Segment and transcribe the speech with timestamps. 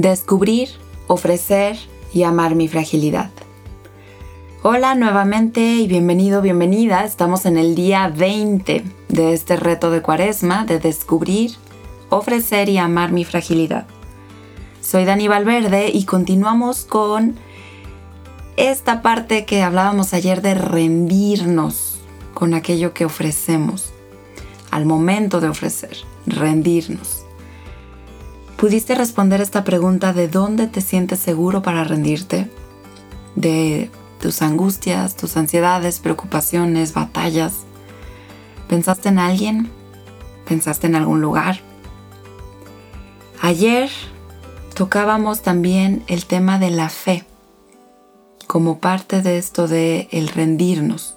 [0.00, 0.70] Descubrir,
[1.08, 1.76] ofrecer
[2.14, 3.28] y amar mi fragilidad.
[4.62, 7.04] Hola nuevamente y bienvenido, bienvenida.
[7.04, 11.50] Estamos en el día 20 de este reto de cuaresma de descubrir,
[12.08, 13.86] ofrecer y amar mi fragilidad.
[14.80, 17.36] Soy Dani Valverde y continuamos con
[18.56, 21.98] esta parte que hablábamos ayer de rendirnos
[22.32, 23.92] con aquello que ofrecemos
[24.70, 25.94] al momento de ofrecer,
[26.26, 27.26] rendirnos.
[28.60, 32.50] ¿Pudiste responder esta pregunta de dónde te sientes seguro para rendirte?
[33.34, 37.64] De tus angustias, tus ansiedades, preocupaciones, batallas.
[38.68, 39.70] ¿Pensaste en alguien?
[40.46, 41.60] ¿Pensaste en algún lugar?
[43.40, 43.88] Ayer
[44.74, 47.24] tocábamos también el tema de la fe
[48.46, 51.16] como parte de esto de el rendirnos.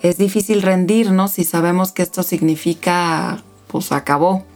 [0.00, 4.46] Es difícil rendirnos si sabemos que esto significa pues acabó,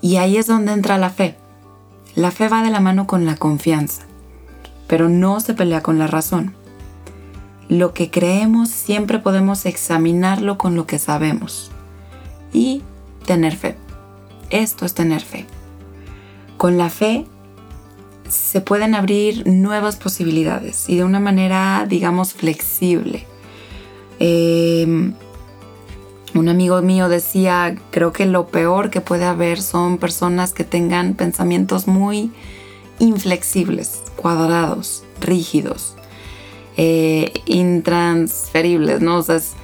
[0.00, 1.36] y ahí es donde entra la fe.
[2.14, 4.02] La fe va de la mano con la confianza,
[4.86, 6.54] pero no se pelea con la razón.
[7.68, 11.70] Lo que creemos siempre podemos examinarlo con lo que sabemos
[12.52, 12.82] y
[13.26, 13.76] tener fe.
[14.50, 15.46] Esto es tener fe.
[16.56, 17.26] Con la fe
[18.28, 23.26] se pueden abrir nuevas posibilidades y de una manera, digamos, flexible.
[24.18, 25.12] Eh,
[26.34, 31.14] un amigo mío decía, creo que lo peor que puede haber son personas que tengan
[31.14, 32.32] pensamientos muy
[32.98, 35.96] inflexibles, cuadrados, rígidos,
[36.76, 39.18] eh, intransferibles, ¿no?
[39.18, 39.54] O sea, es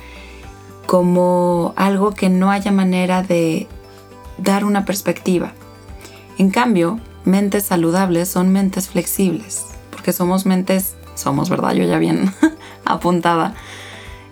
[0.87, 3.69] como algo que no haya manera de
[4.39, 5.53] dar una perspectiva.
[6.39, 11.75] En cambio, mentes saludables son mentes flexibles, porque somos mentes, somos, ¿verdad?
[11.75, 12.33] Yo ya bien
[12.85, 13.55] apuntada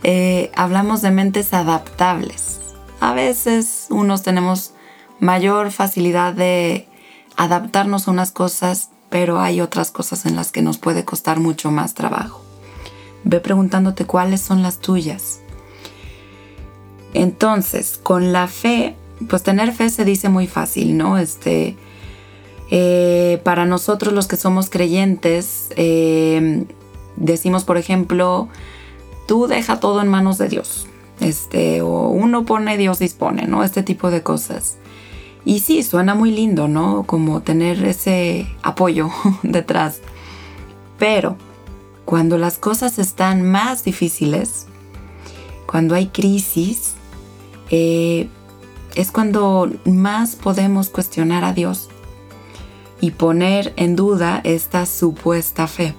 [0.04, 2.60] eh, hablamos de mentes adaptables.
[3.00, 4.74] A veces unos tenemos
[5.18, 6.86] mayor facilidad de
[7.36, 11.70] adaptarnos a unas cosas, pero hay otras cosas en las que nos puede costar mucho
[11.70, 12.42] más trabajo.
[13.24, 15.40] Ve preguntándote cuáles son las tuyas.
[17.14, 18.96] Entonces, con la fe,
[19.28, 21.16] pues tener fe se dice muy fácil, ¿no?
[21.16, 21.76] Este,
[22.70, 26.66] eh, para nosotros los que somos creyentes, eh,
[27.16, 28.48] decimos, por ejemplo,
[29.26, 30.86] tú deja todo en manos de Dios.
[31.20, 33.62] Este, o uno pone, Dios dispone, ¿no?
[33.62, 34.76] Este tipo de cosas.
[35.44, 37.04] Y sí, suena muy lindo, ¿no?
[37.06, 39.10] Como tener ese apoyo
[39.42, 40.00] detrás.
[40.98, 41.36] Pero
[42.04, 44.66] cuando las cosas están más difíciles,
[45.66, 46.94] cuando hay crisis,
[47.70, 48.28] eh,
[48.94, 51.88] es cuando más podemos cuestionar a Dios
[53.00, 55.94] y poner en duda esta supuesta fe.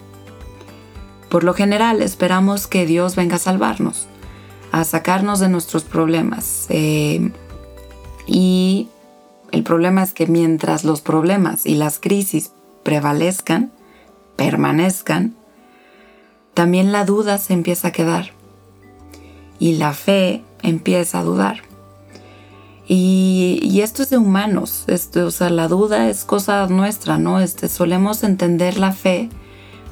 [1.36, 4.08] Por lo general esperamos que Dios venga a salvarnos,
[4.72, 6.66] a sacarnos de nuestros problemas.
[6.70, 7.30] Eh,
[8.26, 8.88] y
[9.52, 12.54] el problema es que mientras los problemas y las crisis
[12.84, 13.74] prevalezcan,
[14.38, 15.36] permanezcan,
[16.54, 18.32] también la duda se empieza a quedar
[19.60, 21.64] y la fe empieza a dudar.
[22.88, 27.42] Y, esto es de humanos, esto, o sea, la duda es cosa nuestra, ¿no?
[27.42, 29.30] Este, solemos entender la fe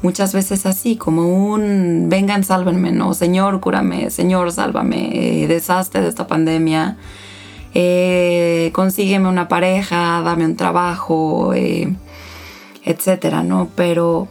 [0.03, 3.13] muchas veces así, como un vengan, sálvenme, ¿no?
[3.15, 6.97] Señor, cúrame, Señor, sálvame, eh, deshazte de esta pandemia,
[7.73, 11.95] eh, consígueme una pareja, dame un trabajo, eh,
[12.83, 13.69] etcétera, ¿no?
[13.75, 14.27] Pero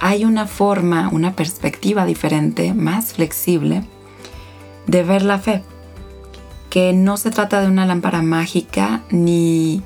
[0.00, 3.82] hay una forma, una perspectiva diferente, más flexible,
[4.86, 5.64] de ver la fe,
[6.70, 9.82] que no se trata de una lámpara mágica ni,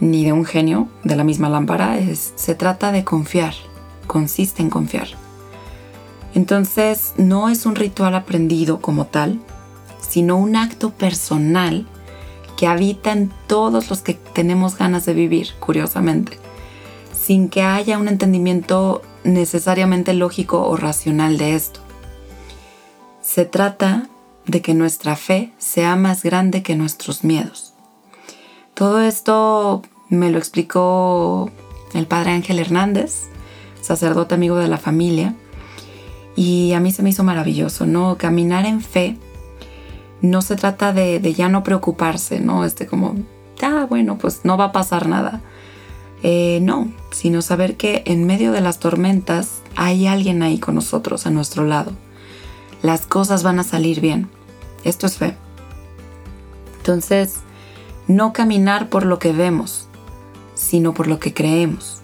[0.00, 3.54] ni de un genio de la misma lámpara, es, se trata de confiar
[4.12, 5.08] consiste en confiar.
[6.34, 9.40] Entonces no es un ritual aprendido como tal,
[10.06, 11.86] sino un acto personal
[12.58, 16.38] que habita en todos los que tenemos ganas de vivir, curiosamente,
[17.18, 21.80] sin que haya un entendimiento necesariamente lógico o racional de esto.
[23.22, 24.10] Se trata
[24.44, 27.72] de que nuestra fe sea más grande que nuestros miedos.
[28.74, 29.80] Todo esto
[30.10, 31.50] me lo explicó
[31.94, 33.32] el padre Ángel Hernández
[33.82, 35.34] sacerdote amigo de la familia.
[36.34, 38.16] Y a mí se me hizo maravilloso, ¿no?
[38.16, 39.18] Caminar en fe
[40.22, 42.64] no se trata de, ya no preocuparse, ¿no?
[42.64, 43.16] Este como,
[43.60, 45.42] ah, bueno, pues no va a pasar nada.
[46.22, 51.26] Eh, no, sino saber que en medio de las tormentas hay alguien ahí con nosotros,
[51.26, 51.92] a nuestro lado.
[52.82, 54.28] Las cosas van a salir bien.
[54.84, 55.36] Esto es fe.
[56.78, 57.40] Entonces,
[58.06, 59.88] no caminar por lo que vemos,
[60.54, 62.01] sino por lo que creemos.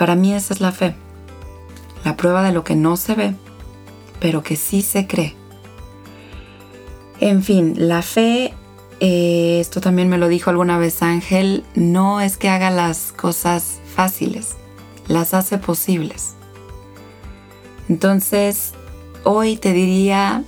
[0.00, 0.94] Para mí esa es la fe,
[2.06, 3.34] la prueba de lo que no se ve,
[4.18, 5.34] pero que sí se cree.
[7.20, 8.54] En fin, la fe
[9.00, 13.80] eh, esto también me lo dijo alguna vez Ángel, no es que haga las cosas
[13.94, 14.56] fáciles,
[15.06, 16.32] las hace posibles.
[17.90, 18.72] Entonces,
[19.24, 20.44] hoy te diría,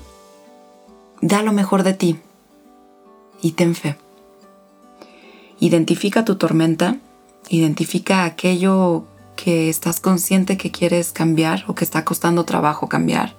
[1.21, 2.17] da lo mejor de ti
[3.43, 3.99] y ten fe.
[5.61, 6.97] Identifica tu tormenta,
[7.51, 9.12] identifica aquello
[9.43, 13.35] que estás consciente que quieres cambiar o que está costando trabajo cambiar.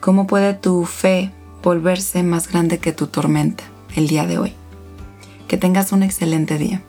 [0.00, 1.30] ¿Cómo puede tu fe
[1.62, 3.62] volverse más grande que tu tormenta
[3.94, 4.52] el día de hoy?
[5.46, 6.82] Que tengas un excelente día.